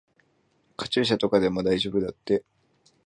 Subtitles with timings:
[0.77, 2.43] カチューシャとかでも大丈夫だって。